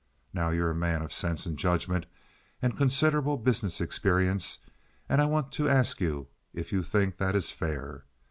[0.33, 2.07] Now you're a man of sense and judgment
[2.59, 4.57] and considerable business experience,
[5.07, 8.05] and I want to ask you if you think that is fair.